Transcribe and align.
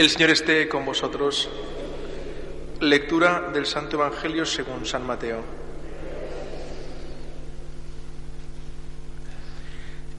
El 0.00 0.08
Señor 0.08 0.30
esté 0.30 0.66
con 0.66 0.86
vosotros. 0.86 1.50
Lectura 2.80 3.50
del 3.52 3.66
Santo 3.66 3.96
Evangelio 3.96 4.46
según 4.46 4.86
San 4.86 5.06
Mateo. 5.06 5.44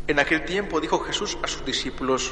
En 0.06 0.20
aquel 0.20 0.46
tiempo 0.46 0.80
dijo 0.80 1.00
Jesús 1.00 1.36
a 1.42 1.48
sus 1.48 1.66
discípulos, 1.66 2.32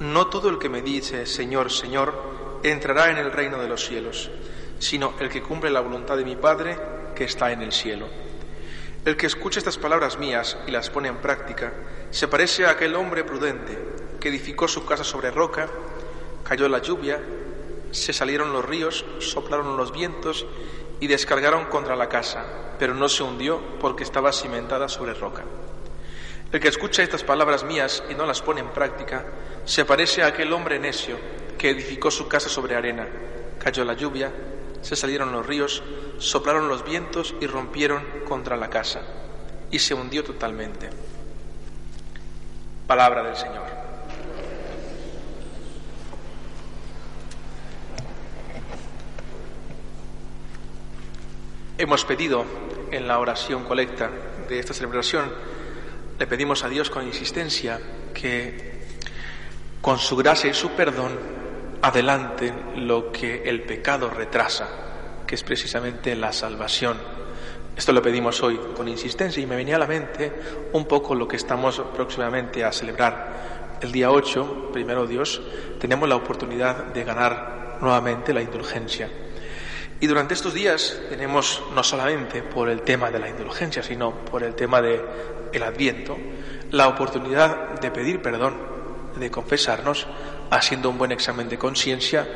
No 0.00 0.26
todo 0.26 0.48
el 0.48 0.58
que 0.58 0.68
me 0.68 0.82
dice, 0.82 1.24
Señor, 1.24 1.70
Señor, 1.70 2.60
entrará 2.64 3.10
en 3.10 3.18
el 3.18 3.30
reino 3.30 3.58
de 3.58 3.68
los 3.68 3.86
cielos, 3.86 4.32
sino 4.80 5.14
el 5.20 5.28
que 5.28 5.40
cumple 5.40 5.70
la 5.70 5.82
voluntad 5.82 6.16
de 6.16 6.24
mi 6.24 6.34
Padre 6.34 6.76
que 7.14 7.22
está 7.22 7.52
en 7.52 7.62
el 7.62 7.70
cielo. 7.70 8.08
El 9.04 9.16
que 9.16 9.26
escucha 9.26 9.60
estas 9.60 9.78
palabras 9.78 10.18
mías 10.18 10.58
y 10.66 10.72
las 10.72 10.90
pone 10.90 11.06
en 11.06 11.18
práctica, 11.18 11.72
se 12.10 12.26
parece 12.26 12.66
a 12.66 12.70
aquel 12.70 12.96
hombre 12.96 13.22
prudente 13.22 13.78
que 14.18 14.30
edificó 14.30 14.66
su 14.66 14.84
casa 14.84 15.04
sobre 15.04 15.30
roca, 15.30 15.68
cayó 16.44 16.68
la 16.68 16.78
lluvia, 16.78 17.20
se 17.90 18.12
salieron 18.12 18.52
los 18.52 18.64
ríos, 18.64 19.04
soplaron 19.18 19.76
los 19.76 19.92
vientos 19.92 20.46
y 21.00 21.06
descargaron 21.06 21.66
contra 21.66 21.96
la 21.96 22.08
casa, 22.08 22.44
pero 22.78 22.94
no 22.94 23.08
se 23.08 23.22
hundió 23.22 23.60
porque 23.80 24.04
estaba 24.04 24.32
cimentada 24.32 24.88
sobre 24.88 25.14
roca. 25.14 25.44
El 26.52 26.60
que 26.60 26.68
escucha 26.68 27.02
estas 27.02 27.24
palabras 27.24 27.64
mías 27.64 28.02
y 28.10 28.14
no 28.14 28.26
las 28.26 28.42
pone 28.42 28.60
en 28.60 28.68
práctica, 28.68 29.24
se 29.64 29.84
parece 29.84 30.22
a 30.22 30.26
aquel 30.26 30.52
hombre 30.52 30.78
necio 30.78 31.16
que 31.56 31.70
edificó 31.70 32.10
su 32.10 32.28
casa 32.28 32.48
sobre 32.48 32.76
arena, 32.76 33.08
cayó 33.58 33.84
la 33.84 33.94
lluvia, 33.94 34.32
se 34.82 34.96
salieron 34.96 35.32
los 35.32 35.46
ríos, 35.46 35.82
soplaron 36.18 36.68
los 36.68 36.84
vientos 36.84 37.34
y 37.40 37.46
rompieron 37.46 38.04
contra 38.28 38.56
la 38.56 38.68
casa, 38.68 39.00
y 39.70 39.78
se 39.78 39.94
hundió 39.94 40.24
totalmente. 40.24 40.90
Palabra 42.86 43.22
del 43.22 43.36
Señor. 43.36 43.81
Hemos 51.82 52.04
pedido 52.04 52.44
en 52.92 53.08
la 53.08 53.18
oración 53.18 53.64
colecta 53.64 54.08
de 54.48 54.60
esta 54.60 54.72
celebración, 54.72 55.32
le 56.16 56.28
pedimos 56.28 56.62
a 56.62 56.68
Dios 56.68 56.90
con 56.90 57.04
insistencia 57.04 57.80
que 58.14 58.84
con 59.80 59.98
su 59.98 60.14
gracia 60.14 60.48
y 60.48 60.54
su 60.54 60.70
perdón 60.76 61.18
adelante 61.82 62.54
lo 62.76 63.10
que 63.10 63.42
el 63.42 63.64
pecado 63.64 64.08
retrasa, 64.10 64.68
que 65.26 65.34
es 65.34 65.42
precisamente 65.42 66.14
la 66.14 66.32
salvación. 66.32 66.98
Esto 67.76 67.92
lo 67.92 68.00
pedimos 68.00 68.40
hoy 68.44 68.60
con 68.76 68.86
insistencia 68.86 69.42
y 69.42 69.46
me 69.46 69.56
venía 69.56 69.74
a 69.74 69.80
la 69.80 69.88
mente 69.88 70.32
un 70.74 70.84
poco 70.84 71.16
lo 71.16 71.26
que 71.26 71.34
estamos 71.34 71.82
próximamente 71.96 72.64
a 72.64 72.70
celebrar. 72.70 73.78
El 73.80 73.90
día 73.90 74.12
8, 74.12 74.70
primero 74.72 75.04
Dios, 75.04 75.42
tenemos 75.80 76.08
la 76.08 76.14
oportunidad 76.14 76.76
de 76.76 77.02
ganar 77.02 77.78
nuevamente 77.80 78.32
la 78.32 78.40
indulgencia. 78.40 79.10
Y 80.02 80.08
durante 80.08 80.34
estos 80.34 80.52
días 80.52 81.00
tenemos 81.10 81.62
no 81.76 81.84
solamente 81.84 82.42
por 82.42 82.68
el 82.68 82.82
tema 82.82 83.08
de 83.12 83.20
la 83.20 83.28
indulgencia, 83.28 83.84
sino 83.84 84.10
por 84.12 84.42
el 84.42 84.56
tema 84.56 84.82
del 84.82 85.00
el 85.52 85.62
Adviento, 85.62 86.18
la 86.72 86.88
oportunidad 86.88 87.78
de 87.78 87.88
pedir 87.92 88.20
perdón, 88.20 88.56
de 89.14 89.30
confesarnos, 89.30 90.08
haciendo 90.50 90.90
un 90.90 90.98
buen 90.98 91.12
examen 91.12 91.48
de 91.48 91.56
conciencia, 91.56 92.26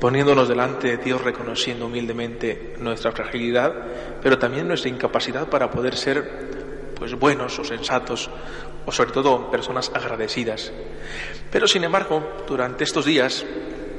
poniéndonos 0.00 0.48
delante 0.48 0.96
de 0.96 1.04
Dios, 1.04 1.20
reconociendo 1.20 1.88
humildemente 1.88 2.76
nuestra 2.78 3.12
fragilidad, 3.12 3.74
pero 4.22 4.38
también 4.38 4.66
nuestra 4.66 4.88
incapacidad 4.88 5.46
para 5.46 5.70
poder 5.70 5.98
ser 5.98 6.94
pues 6.94 7.12
buenos 7.14 7.58
o 7.58 7.64
sensatos 7.64 8.30
o 8.86 8.92
sobre 8.92 9.12
todo 9.12 9.50
personas 9.50 9.92
agradecidas. 9.92 10.72
Pero 11.52 11.68
sin 11.68 11.84
embargo, 11.84 12.26
durante 12.48 12.84
estos 12.84 13.04
días 13.04 13.44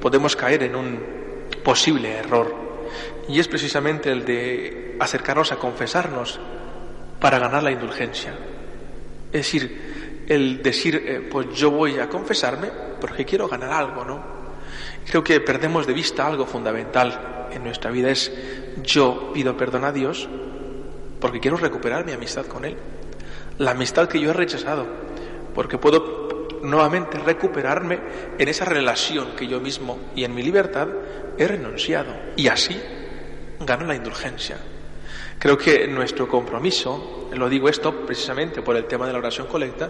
podemos 0.02 0.36
caer 0.36 0.64
en 0.64 0.76
un 0.76 1.00
posible 1.64 2.18
error 2.18 2.71
y 3.28 3.40
es 3.40 3.48
precisamente 3.48 4.12
el 4.12 4.26
de 4.26 4.96
acercarnos 5.00 5.52
a 5.52 5.58
confesarnos 5.58 6.40
para 7.20 7.40
ganar 7.40 7.64
la 7.64 7.72
indulgencia. 7.72 8.34
Es 9.28 9.46
decir, 9.46 10.26
el 10.28 10.62
decir, 10.62 10.96
eh, 10.96 11.28
pues 11.30 11.48
yo 11.54 11.72
voy 11.72 12.00
a 12.00 12.10
confesarme 12.10 12.70
porque 13.00 13.26
quiero 13.26 13.48
ganar 13.48 13.72
algo, 13.72 14.04
¿no? 14.04 14.24
Creo 15.06 15.24
que 15.24 15.40
perdemos 15.40 15.88
de 15.88 15.94
vista 15.94 16.28
algo 16.28 16.46
fundamental 16.46 17.48
en 17.52 17.64
nuestra 17.64 17.92
vida, 17.92 18.10
es 18.10 18.32
yo 18.84 19.32
pido 19.34 19.58
perdón 19.58 19.84
a 19.84 19.92
Dios 19.92 20.30
porque 21.20 21.40
quiero 21.40 21.58
recuperar 21.58 22.06
mi 22.06 22.12
amistad 22.12 22.46
con 22.46 22.66
Él. 22.66 22.78
La 23.58 23.72
amistad 23.72 24.08
que 24.08 24.20
yo 24.20 24.32
he 24.32 24.34
rechazado, 24.34 24.88
porque 25.54 25.78
puedo 25.78 26.21
nuevamente 26.64 27.18
recuperarme 27.18 28.00
en 28.38 28.48
esa 28.48 28.66
relación 28.66 29.36
que 29.36 29.48
yo 29.48 29.60
mismo 29.60 30.00
y 30.16 30.24
en 30.24 30.36
mi 30.36 30.44
libertad 30.44 30.88
he 31.38 31.48
renunciado. 31.48 32.14
Y 32.36 32.48
así 32.48 32.80
gana 33.60 33.86
la 33.86 33.96
indulgencia. 33.96 34.58
Creo 35.40 35.58
que 35.58 35.88
nuestro 35.88 36.28
compromiso, 36.28 37.30
lo 37.34 37.50
digo 37.50 37.68
esto 37.68 38.06
precisamente 38.06 38.62
por 38.62 38.76
el 38.76 38.86
tema 38.86 39.08
de 39.08 39.14
la 39.14 39.20
oración 39.20 39.48
colecta, 39.48 39.90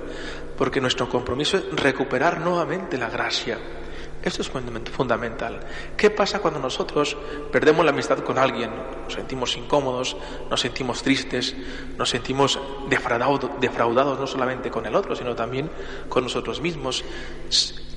porque 0.57 0.79
nuestro 0.79 1.09
compromiso 1.09 1.57
es 1.57 1.63
recuperar 1.73 2.39
nuevamente 2.39 2.97
la 2.97 3.09
gracia. 3.09 3.57
Esto 4.23 4.43
es 4.43 4.51
fundamental. 4.91 5.59
¿Qué 5.97 6.11
pasa 6.11 6.39
cuando 6.39 6.59
nosotros 6.59 7.17
perdemos 7.51 7.83
la 7.83 7.91
amistad 7.91 8.19
con 8.19 8.37
alguien? 8.37 8.69
Nos 9.03 9.13
sentimos 9.13 9.57
incómodos, 9.57 10.15
nos 10.49 10.61
sentimos 10.61 11.01
tristes, 11.01 11.55
nos 11.97 12.09
sentimos 12.09 12.59
defraudados, 12.87 13.49
defraudados 13.59 14.19
no 14.19 14.27
solamente 14.27 14.69
con 14.69 14.85
el 14.85 14.95
otro, 14.95 15.15
sino 15.15 15.35
también 15.35 15.71
con 16.07 16.23
nosotros 16.23 16.61
mismos. 16.61 17.03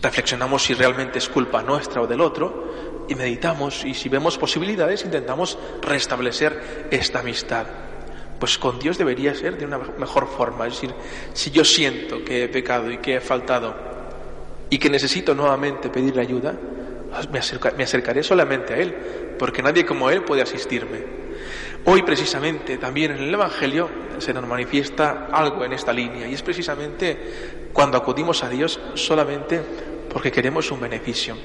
Reflexionamos 0.01 0.63
si 0.63 0.73
realmente 0.73 1.19
es 1.19 1.29
culpa 1.29 1.63
nuestra 1.63 2.01
o 2.01 2.07
del 2.07 2.23
otro 2.23 3.05
y 3.07 3.15
meditamos 3.15 3.85
y 3.85 3.93
si 3.93 4.09
vemos 4.09 4.39
posibilidades 4.39 5.05
intentamos 5.05 5.59
restablecer 5.83 6.89
esta 6.91 7.21
amistad. 7.21 7.67
Pues 8.39 8.57
con 8.59 8.79
Dios 8.79 8.97
debería 8.97 9.35
ser 9.35 9.59
de 9.59 9.67
una 9.67 9.79
mejor 9.79 10.27
forma. 10.27 10.67
Es 10.67 10.75
decir, 10.75 10.95
si 11.35 11.51
yo 11.51 11.65
siento 11.65 12.25
que 12.25 12.45
he 12.45 12.49
pecado 12.49 12.91
y 12.91 12.99
que 12.99 13.17
he 13.17 13.21
faltado 13.21 13.94
y 14.75 14.79
que 14.79 14.91
necesito 14.91 15.37
nuevamente 15.37 15.89
pedirle 15.89 16.21
ayuda, 16.23 16.53
pues 17.31 17.31
me, 17.31 17.71
me 17.77 17.85
acercaré 17.85 18.25
solamente 18.25 18.75
a 18.75 18.79
Él, 18.79 18.93
porque 19.39 19.63
nadie 19.63 19.87
como 19.87 20.11
Él 20.11 20.25
puede 20.25 20.43
asistirme. 20.43 20.99
Hoy 21.85 22.03
precisamente 22.03 22.77
también 22.77 23.13
en 23.13 23.19
el 23.19 23.33
Evangelio 23.33 23.89
se 24.19 24.35
nos 24.35 24.45
manifiesta 24.49 25.29
algo 25.31 25.65
en 25.65 25.75
esta 25.75 25.93
línea 25.93 26.27
y 26.27 26.35
es 26.35 26.43
precisamente 26.43 27.69
cuando 27.73 27.97
acudimos 27.99 28.43
a 28.43 28.49
Dios 28.49 28.81
solamente 28.95 29.63
porque 30.13 30.33
queremos 30.33 30.69
un 30.73 30.81
beneficio. 30.81 31.37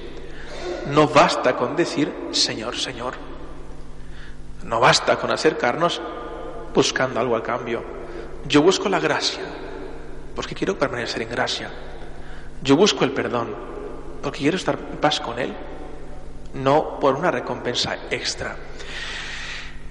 No 0.88 1.07
basta 1.07 1.56
con 1.56 1.75
decir 1.75 2.12
Señor, 2.31 2.78
Señor. 2.78 3.13
No 4.63 4.79
basta 4.79 5.18
con 5.18 5.29
acercarnos 5.29 6.01
buscando 6.73 7.19
algo 7.19 7.35
a 7.35 7.44
cambio. 7.44 7.84
Yo 8.47 8.63
busco 8.63 8.89
la 8.89 9.00
gracia 9.00 9.44
porque 10.35 10.56
quiero 10.56 10.79
permanecer 10.79 11.22
en 11.22 11.29
gracia. 11.29 11.69
Yo 12.62 12.75
busco 12.75 13.03
el 13.03 13.12
perdón 13.12 13.56
porque 14.22 14.40
quiero 14.40 14.58
estar 14.58 14.78
en 14.78 14.97
paz 14.97 15.20
con 15.20 15.40
Él, 15.40 15.53
no 16.53 17.00
por 17.00 17.16
una 17.16 17.31
recompensa 17.31 17.97
extra. 18.09 18.56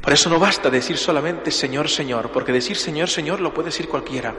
Por 0.03 0.13
eso 0.13 0.31
no 0.31 0.39
basta 0.39 0.71
decir 0.71 0.97
solamente 0.97 1.51
Señor, 1.51 1.89
Señor, 1.89 2.31
porque 2.31 2.53
decir 2.53 2.77
Señor, 2.77 3.09
Señor 3.09 3.41
lo 3.41 3.53
puede 3.53 3.67
decir 3.67 3.89
cualquiera, 3.89 4.35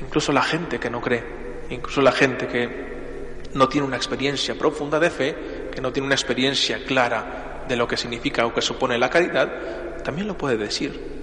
incluso 0.00 0.32
la 0.32 0.42
gente 0.42 0.78
que 0.78 0.90
no 0.90 1.00
cree, 1.00 1.24
incluso 1.70 2.02
la 2.02 2.12
gente 2.12 2.46
que 2.46 2.96
no 3.54 3.68
tiene 3.68 3.86
una 3.86 3.96
experiencia 3.96 4.54
profunda 4.56 4.98
de 5.00 5.10
fe, 5.10 5.36
que 5.72 5.80
no 5.80 5.92
tiene 5.92 6.06
una 6.06 6.14
experiencia 6.14 6.84
clara 6.84 7.64
de 7.66 7.76
lo 7.76 7.88
que 7.88 7.96
significa 7.96 8.46
o 8.46 8.54
que 8.54 8.62
supone 8.62 8.98
la 8.98 9.10
caridad, 9.10 10.02
también 10.04 10.28
lo 10.28 10.36
puede 10.36 10.56
decir. 10.56 11.16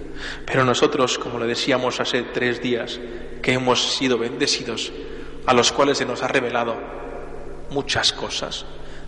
Pero 0.44 0.64
nosotros, 0.64 1.18
como 1.18 1.38
le 1.38 1.46
decíamos 1.46 2.00
hace 2.00 2.22
tres 2.22 2.60
días, 2.60 3.00
que 3.42 3.52
hemos 3.52 3.96
sido 3.96 4.18
bendecidos, 4.18 4.92
a 5.46 5.54
los 5.54 5.72
cuales 5.72 5.98
se 5.98 6.06
nos 6.06 6.22
ha 6.22 6.28
revelado 6.28 6.76
muchas 7.70 8.12
cosas, 8.12 8.64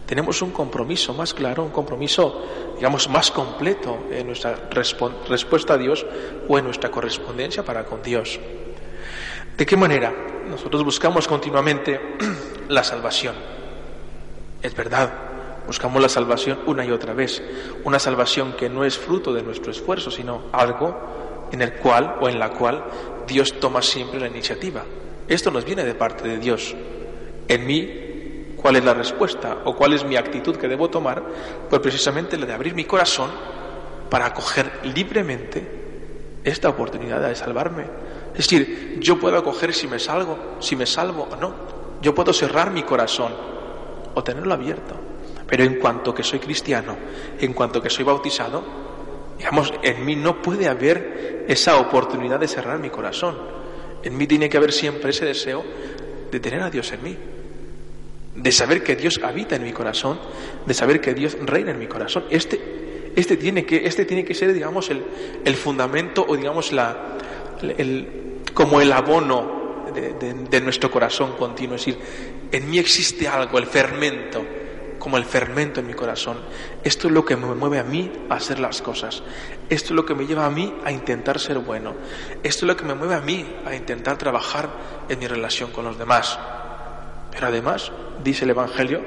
tenemos 0.06 0.40
un 0.40 0.52
compromiso 0.52 1.12
más 1.14 1.34
claro, 1.34 1.64
un 1.64 1.70
compromiso, 1.70 2.44
digamos, 2.76 3.08
más 3.08 3.32
completo 3.32 4.06
en 4.10 4.28
nuestra 4.28 4.68
respuesta 4.70 5.74
a 5.74 5.78
Dios 5.78 6.06
o 6.48 6.58
en 6.58 6.64
nuestra 6.64 6.90
correspondencia 6.90 7.64
para 7.64 7.84
con 7.84 8.02
Dios. 8.02 8.38
¿De 9.56 9.66
qué 9.66 9.76
manera? 9.76 10.14
Nosotros 10.48 10.84
buscamos 10.84 11.26
continuamente 11.26 12.00
la 12.68 12.84
salvación. 12.84 13.34
Es 14.62 14.76
verdad, 14.76 15.12
buscamos 15.66 16.00
la 16.00 16.08
salvación 16.08 16.60
una 16.66 16.84
y 16.84 16.92
otra 16.92 17.12
vez, 17.12 17.42
una 17.82 17.98
salvación 17.98 18.52
que 18.52 18.68
no 18.68 18.84
es 18.84 18.96
fruto 18.96 19.34
de 19.34 19.42
nuestro 19.42 19.72
esfuerzo, 19.72 20.12
sino 20.12 20.44
algo 20.52 21.48
en 21.50 21.62
el 21.62 21.74
cual 21.74 22.16
o 22.20 22.28
en 22.28 22.38
la 22.38 22.50
cual 22.50 22.84
Dios 23.26 23.58
toma 23.58 23.82
siempre 23.82 24.20
la 24.20 24.28
iniciativa. 24.28 24.84
Esto 25.28 25.50
nos 25.50 25.64
viene 25.64 25.84
de 25.84 25.94
parte 25.94 26.28
de 26.28 26.38
Dios. 26.38 26.74
En 27.48 27.66
mí, 27.66 28.54
¿cuál 28.56 28.76
es 28.76 28.84
la 28.84 28.94
respuesta 28.94 29.58
o 29.64 29.76
cuál 29.76 29.92
es 29.92 30.04
mi 30.04 30.16
actitud 30.16 30.56
que 30.56 30.68
debo 30.68 30.88
tomar? 30.88 31.22
Pues 31.68 31.80
precisamente 31.80 32.36
la 32.36 32.46
de 32.46 32.52
abrir 32.52 32.74
mi 32.74 32.84
corazón 32.84 33.30
para 34.08 34.26
acoger 34.26 34.70
libremente 34.84 35.66
esta 36.44 36.68
oportunidad 36.68 37.20
de 37.26 37.34
salvarme. 37.34 37.84
Es 38.30 38.48
decir, 38.48 38.98
yo 39.00 39.18
puedo 39.18 39.36
acoger 39.36 39.74
si 39.74 39.88
me 39.88 39.98
salgo, 39.98 40.56
si 40.60 40.76
me 40.76 40.86
salvo 40.86 41.28
o 41.30 41.36
no. 41.36 41.54
Yo 42.02 42.14
puedo 42.14 42.32
cerrar 42.32 42.70
mi 42.70 42.82
corazón 42.82 43.32
o 44.14 44.22
tenerlo 44.22 44.54
abierto. 44.54 44.94
Pero 45.46 45.64
en 45.64 45.78
cuanto 45.78 46.14
que 46.14 46.22
soy 46.22 46.38
cristiano, 46.38 46.96
en 47.40 47.52
cuanto 47.52 47.80
que 47.80 47.90
soy 47.90 48.04
bautizado, 48.04 48.62
digamos, 49.38 49.72
en 49.82 50.04
mí 50.04 50.16
no 50.16 50.42
puede 50.42 50.68
haber 50.68 51.44
esa 51.48 51.78
oportunidad 51.78 52.38
de 52.40 52.48
cerrar 52.48 52.78
mi 52.78 52.90
corazón. 52.90 53.36
En 54.02 54.16
mí 54.16 54.26
tiene 54.26 54.48
que 54.48 54.56
haber 54.56 54.72
siempre 54.72 55.10
ese 55.10 55.24
deseo 55.24 55.64
de 56.30 56.40
tener 56.40 56.60
a 56.62 56.70
Dios 56.70 56.92
en 56.92 57.02
mí, 57.02 57.16
de 58.34 58.52
saber 58.52 58.82
que 58.82 58.96
Dios 58.96 59.20
habita 59.22 59.56
en 59.56 59.62
mi 59.62 59.72
corazón, 59.72 60.18
de 60.66 60.74
saber 60.74 61.00
que 61.00 61.14
Dios 61.14 61.36
reina 61.40 61.70
en 61.70 61.78
mi 61.78 61.86
corazón. 61.86 62.24
Este, 62.30 63.12
este, 63.16 63.36
tiene, 63.36 63.64
que, 63.64 63.86
este 63.86 64.04
tiene 64.04 64.24
que 64.24 64.34
ser, 64.34 64.52
digamos, 64.52 64.90
el, 64.90 65.02
el 65.44 65.54
fundamento 65.54 66.24
o, 66.28 66.36
digamos, 66.36 66.72
la, 66.72 67.16
el, 67.62 68.40
como 68.52 68.80
el 68.80 68.92
abono 68.92 69.84
de, 69.94 70.12
de, 70.14 70.34
de 70.34 70.60
nuestro 70.60 70.90
corazón 70.90 71.32
continuo. 71.36 71.76
Es 71.76 71.86
decir, 71.86 72.00
en 72.52 72.70
mí 72.70 72.78
existe 72.78 73.26
algo, 73.26 73.58
el 73.58 73.66
fermento 73.66 74.44
como 75.06 75.18
el 75.18 75.24
fermento 75.24 75.78
en 75.78 75.86
mi 75.86 75.94
corazón. 75.94 76.36
Esto 76.82 77.06
es 77.06 77.14
lo 77.14 77.24
que 77.24 77.36
me 77.36 77.46
mueve 77.54 77.78
a 77.78 77.84
mí 77.84 78.10
a 78.28 78.34
hacer 78.34 78.58
las 78.58 78.82
cosas. 78.82 79.22
Esto 79.70 79.84
es 79.84 79.90
lo 79.92 80.04
que 80.04 80.16
me 80.16 80.26
lleva 80.26 80.46
a 80.46 80.50
mí 80.50 80.74
a 80.84 80.90
intentar 80.90 81.38
ser 81.38 81.60
bueno. 81.60 81.94
Esto 82.42 82.64
es 82.64 82.68
lo 82.70 82.76
que 82.76 82.84
me 82.84 82.94
mueve 82.94 83.14
a 83.14 83.20
mí 83.20 83.46
a 83.64 83.76
intentar 83.76 84.18
trabajar 84.18 84.68
en 85.08 85.16
mi 85.20 85.28
relación 85.28 85.70
con 85.70 85.84
los 85.84 85.96
demás. 85.96 86.36
Pero 87.30 87.46
además, 87.46 87.92
dice 88.24 88.46
el 88.46 88.50
Evangelio, 88.50 89.00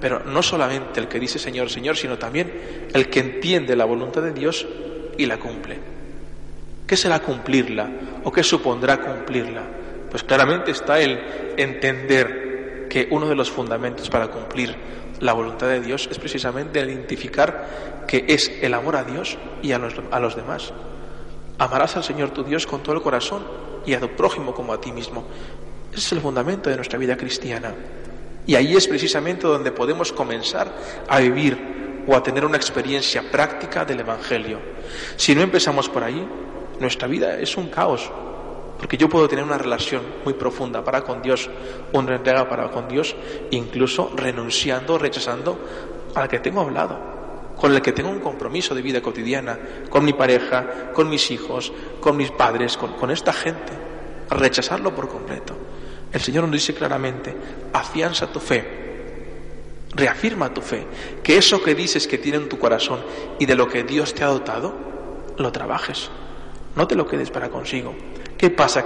pero 0.00 0.20
no 0.20 0.44
solamente 0.44 1.00
el 1.00 1.08
que 1.08 1.18
dice 1.18 1.40
Señor, 1.40 1.70
Señor, 1.70 1.96
sino 1.96 2.18
también 2.18 2.88
el 2.94 3.10
que 3.10 3.18
entiende 3.18 3.74
la 3.74 3.84
voluntad 3.84 4.22
de 4.22 4.32
Dios 4.32 4.64
y 5.18 5.26
la 5.26 5.38
cumple. 5.38 5.76
¿Qué 6.86 6.96
será 6.96 7.18
cumplirla 7.18 7.90
o 8.22 8.30
qué 8.30 8.44
supondrá 8.44 9.00
cumplirla? 9.00 9.62
Pues 10.08 10.22
claramente 10.22 10.70
está 10.70 11.00
el 11.00 11.18
entender 11.56 12.41
que 12.92 13.08
uno 13.10 13.26
de 13.26 13.34
los 13.34 13.50
fundamentos 13.50 14.10
para 14.10 14.28
cumplir 14.28 14.76
la 15.20 15.32
voluntad 15.32 15.66
de 15.66 15.80
Dios 15.80 16.10
es 16.10 16.18
precisamente 16.18 16.78
identificar 16.78 18.04
que 18.06 18.26
es 18.28 18.52
el 18.60 18.74
amor 18.74 18.96
a 18.96 19.04
Dios 19.04 19.38
y 19.62 19.72
a 19.72 19.78
los, 19.78 19.94
a 20.10 20.20
los 20.20 20.36
demás. 20.36 20.74
Amarás 21.56 21.96
al 21.96 22.04
Señor 22.04 22.32
tu 22.32 22.44
Dios 22.44 22.66
con 22.66 22.82
todo 22.82 22.94
el 22.94 23.00
corazón 23.00 23.44
y 23.86 23.94
a 23.94 24.00
tu 24.00 24.10
prójimo 24.10 24.52
como 24.52 24.74
a 24.74 24.80
ti 24.82 24.92
mismo. 24.92 25.24
Ese 25.90 26.00
es 26.00 26.12
el 26.12 26.20
fundamento 26.20 26.68
de 26.68 26.76
nuestra 26.76 26.98
vida 26.98 27.16
cristiana. 27.16 27.74
Y 28.46 28.56
ahí 28.56 28.76
es 28.76 28.86
precisamente 28.86 29.46
donde 29.46 29.72
podemos 29.72 30.12
comenzar 30.12 30.70
a 31.08 31.18
vivir 31.18 32.04
o 32.06 32.14
a 32.14 32.22
tener 32.22 32.44
una 32.44 32.58
experiencia 32.58 33.22
práctica 33.30 33.86
del 33.86 34.00
Evangelio. 34.00 34.58
Si 35.16 35.34
no 35.34 35.40
empezamos 35.40 35.88
por 35.88 36.04
ahí, 36.04 36.28
nuestra 36.78 37.08
vida 37.08 37.38
es 37.38 37.56
un 37.56 37.68
caos, 37.68 38.12
porque 38.78 38.96
yo 38.96 39.08
puedo 39.08 39.28
tener 39.28 39.44
una 39.44 39.58
relación 39.58 40.02
muy 40.24 40.34
profunda 40.34 40.84
para 40.84 41.02
con 41.02 41.22
Dios, 41.22 41.48
una 41.92 42.16
entrega 42.16 42.48
para 42.48 42.70
con 42.70 42.88
Dios, 42.88 43.14
incluso 43.50 44.12
renunciando, 44.16 44.98
rechazando 44.98 45.58
al 46.14 46.28
que 46.28 46.40
tengo 46.40 46.60
hablado, 46.60 46.98
con 47.56 47.72
el 47.74 47.80
que 47.80 47.92
tengo 47.92 48.10
un 48.10 48.20
compromiso 48.20 48.74
de 48.74 48.82
vida 48.82 49.00
cotidiana, 49.00 49.58
con 49.88 50.04
mi 50.04 50.12
pareja, 50.12 50.90
con 50.92 51.08
mis 51.08 51.30
hijos, 51.30 51.72
con 52.00 52.16
mis 52.16 52.30
padres, 52.30 52.76
con, 52.76 52.94
con 52.94 53.10
esta 53.10 53.32
gente. 53.32 53.72
Rechazarlo 54.30 54.94
por 54.94 55.08
completo. 55.08 55.56
El 56.12 56.20
Señor 56.20 56.44
nos 56.44 56.52
dice 56.52 56.74
claramente, 56.74 57.34
afianza 57.72 58.32
tu 58.32 58.40
fe, 58.40 58.64
reafirma 59.94 60.52
tu 60.52 60.60
fe, 60.60 60.86
que 61.22 61.38
eso 61.38 61.62
que 61.62 61.74
dices 61.74 62.06
que 62.06 62.18
tiene 62.18 62.38
en 62.38 62.48
tu 62.48 62.58
corazón 62.58 63.00
y 63.38 63.46
de 63.46 63.54
lo 63.54 63.68
que 63.68 63.84
Dios 63.84 64.14
te 64.14 64.24
ha 64.24 64.28
dotado, 64.28 64.74
lo 65.38 65.52
trabajes. 65.52 66.10
No 66.76 66.86
te 66.86 66.94
lo 66.94 67.06
quedes 67.06 67.30
para 67.30 67.50
consigo. 67.50 67.94
¿Qué 68.42 68.50
pasa? 68.50 68.84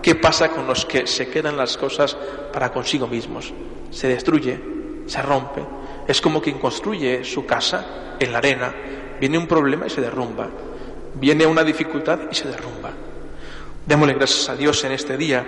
¿Qué 0.00 0.14
pasa 0.14 0.50
con 0.50 0.68
los 0.68 0.86
que 0.86 1.08
se 1.08 1.26
quedan 1.26 1.56
las 1.56 1.76
cosas 1.76 2.16
para 2.52 2.70
consigo 2.70 3.08
mismos? 3.08 3.52
Se 3.90 4.06
destruye, 4.06 4.60
se 5.06 5.20
rompe. 5.20 5.64
Es 6.06 6.20
como 6.20 6.40
quien 6.40 6.60
construye 6.60 7.24
su 7.24 7.44
casa 7.44 8.14
en 8.20 8.30
la 8.30 8.38
arena. 8.38 8.72
Viene 9.18 9.36
un 9.36 9.48
problema 9.48 9.88
y 9.88 9.90
se 9.90 10.00
derrumba. 10.00 10.46
Viene 11.14 11.44
una 11.44 11.64
dificultad 11.64 12.20
y 12.30 12.36
se 12.36 12.46
derrumba. 12.46 12.92
Démosle 13.84 14.14
gracias 14.14 14.48
a 14.48 14.54
Dios 14.54 14.84
en 14.84 14.92
este 14.92 15.16
día, 15.16 15.44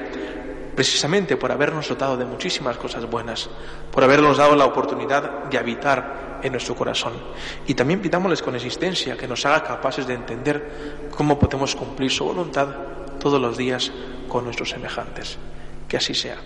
precisamente 0.74 1.36
por 1.36 1.52
habernos 1.52 1.88
dotado 1.88 2.16
de 2.16 2.24
muchísimas 2.24 2.76
cosas 2.78 3.08
buenas, 3.08 3.48
por 3.92 4.02
habernos 4.02 4.38
dado 4.38 4.56
la 4.56 4.64
oportunidad 4.64 5.44
de 5.44 5.56
habitar 5.56 6.40
en 6.42 6.50
nuestro 6.50 6.74
corazón. 6.74 7.12
Y 7.68 7.74
también 7.74 8.00
pidámosles 8.00 8.42
con 8.42 8.56
existencia 8.56 9.16
que 9.16 9.28
nos 9.28 9.46
haga 9.46 9.62
capaces 9.62 10.04
de 10.04 10.14
entender 10.14 11.06
cómo 11.16 11.38
podemos 11.38 11.76
cumplir 11.76 12.10
su 12.10 12.24
voluntad 12.24 12.96
todos 13.26 13.40
los 13.42 13.56
días 13.56 13.90
con 14.28 14.44
nuestros 14.44 14.70
semejantes. 14.70 15.36
Que 15.88 15.96
así 15.96 16.14
sea. 16.14 16.36